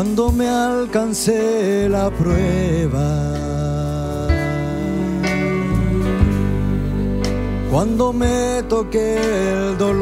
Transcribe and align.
cuando 0.00 0.32
me 0.32 0.48
alcancé 0.48 1.86
la 1.86 2.08
prueba. 2.08 3.06
Cuando 7.70 8.10
me 8.14 8.62
toqué 8.66 9.18
el 9.52 9.76
dolor, 9.76 10.00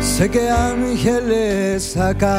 sé 0.00 0.28
que 0.28 0.50
ángeles 0.50 1.96
acampan 1.96 2.34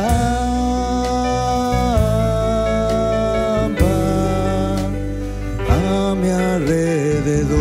a 5.70 6.16
mi 6.22 6.30
alrededor, 6.30 7.56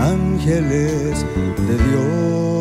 ángeles 0.00 1.24
de 1.68 1.76
Dios. 1.88 2.53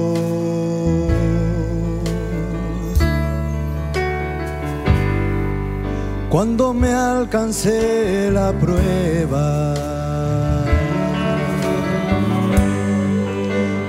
Cuando 6.34 6.74
me 6.74 6.92
alcancé 6.92 8.32
la 8.32 8.52
prueba, 8.54 9.76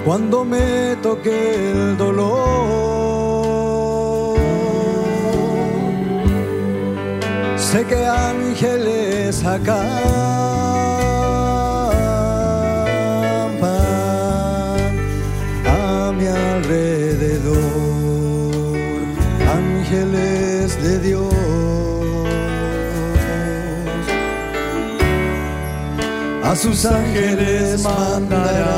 cuando 0.04 0.44
me 0.44 0.94
toqué 0.96 1.70
el 1.70 1.96
dolor, 1.96 2.36
sé 7.56 7.86
que 7.86 8.04
ángeles 8.04 9.42
acampan 9.42 10.73
A 26.54 26.56
sus 26.56 26.86
ángeles 26.86 27.82
mandará. 27.82 28.76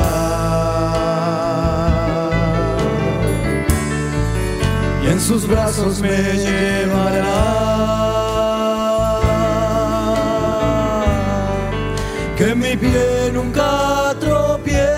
Y 5.03 5.07
en 5.11 5.21
sus 5.21 5.47
brazos 5.47 6.01
me 6.01 6.17
llevará. 6.43 7.35
Que 12.35 12.55
mi 12.55 12.75
pie 12.75 13.29
nunca 13.31 14.15
tropiece 14.19 14.97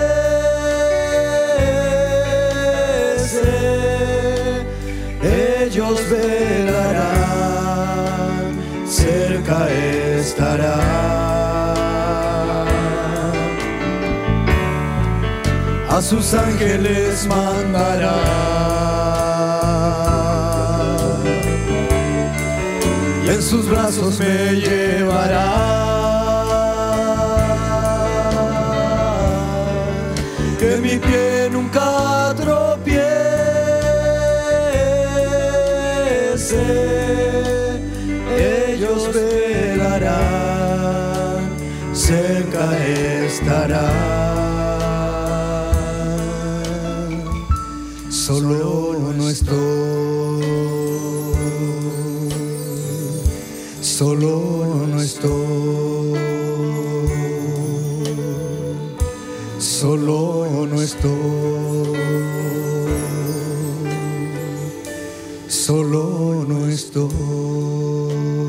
ellos 5.22 6.00
velarán 6.08 7.10
cerca 8.88 9.68
a 15.90 16.00
sus 16.00 16.32
ángeles 16.34 17.26
mandará. 17.26 18.14
Y 23.24 23.28
en 23.28 23.42
sus 23.42 23.68
brazos 23.68 24.18
me 24.20 24.54
llevará. 24.54 25.50
Que 30.58 30.76
mi 30.76 30.96
pie 30.98 31.48
nunca 31.50 32.34
tropiece. 32.36 33.00
Ellos 38.38 39.12
velarán. 39.12 40.20
Cerca 41.92 42.78
estará 42.78 44.29
solo 48.30 49.12
no 49.12 49.28
estoy, 49.28 50.44
solo 53.82 54.86
no 54.86 55.02
estoy, 55.02 56.14
solo 59.58 60.66
no 60.70 60.80
estoy, 60.80 61.98
solo 65.48 66.44
no 66.46 66.68
estoy. 66.68 68.39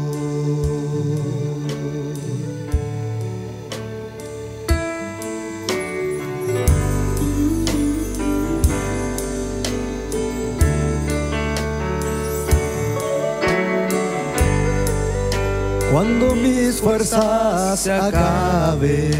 Cuando 15.91 16.33
mis 16.35 16.79
fuerzas 16.79 17.79
se 17.81 17.91
acaben 17.91 19.11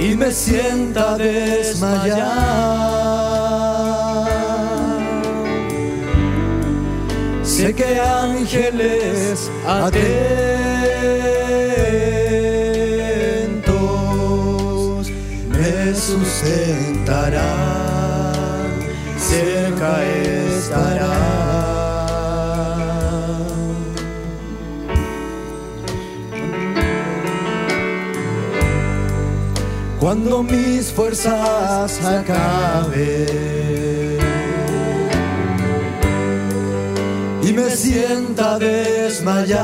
y 0.00 0.16
me 0.16 0.32
sienta 0.32 1.16
desmayar. 1.16 2.18
Sé 7.44 7.72
que 7.72 8.00
ángeles 8.00 9.48
atentos 9.64 10.00
me 15.48 15.94
sustentarán, 15.94 17.44
cerca 19.16 20.02
estarán. 20.04 21.39
Cuando 30.00 30.42
mis 30.42 30.90
fuerzas 30.90 32.02
acaben 32.02 33.38
y 37.42 37.52
me 37.52 37.70
sienta 37.70 38.58
desmayar. 38.58 39.60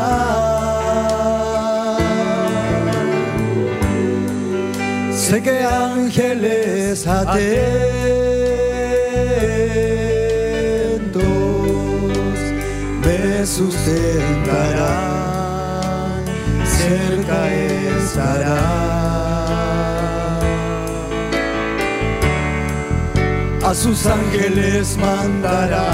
Sé 5.10 5.42
que 5.42 5.64
ángeles 5.64 7.06
atentos 7.06 7.46
me 13.02 13.46
sustentarán, 13.46 13.86
cerca 16.66 17.54
estarán. 17.54 18.75
Sus 23.76 24.06
ángeles 24.06 24.96
mandará. 24.96 25.92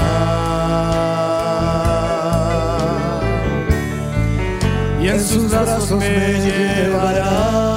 Y 5.01 5.07
en 5.09 5.21
sus 5.21 5.51
brazos 5.51 5.91
me 5.91 6.39
llevará. 6.39 7.72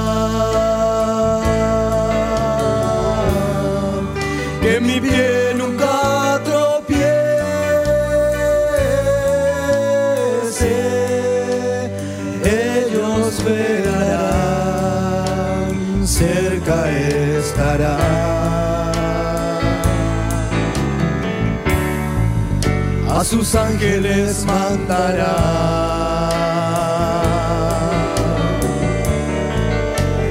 A 23.17 23.23
sus 23.23 23.55
ángeles 23.55 24.45
mandará. 24.45 25.35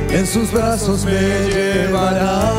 En 0.09 0.25
sus 0.25 0.53
brazos 0.53 1.05
me 1.05 1.21
llevará. 1.51 2.53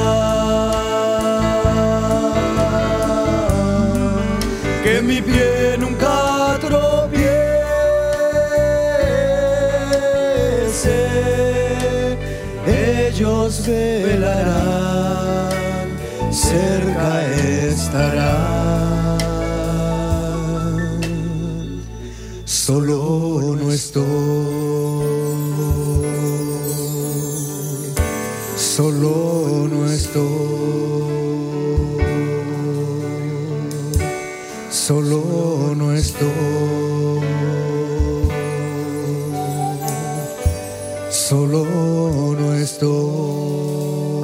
Que 4.84 5.02
mi 5.02 5.22
pie 5.22 5.78
nunca 5.80 6.58
tropiece. 6.60 7.48
ellos 13.08 13.66
velarán, 13.66 14.28
cerca 16.32 17.26
estarán. 17.72 18.87
Solo 22.68 23.56
no 23.56 23.72
estoy, 23.72 24.04
solo 28.58 29.70
no 29.72 29.90
estoy. 29.90 30.68
solo 34.70 35.76
no 35.78 35.94
estoy, 35.94 36.28
solo 41.10 41.66
no 42.38 42.54
estoy. 42.54 44.17